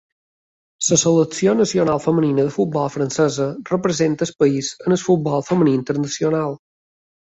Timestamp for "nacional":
1.59-2.01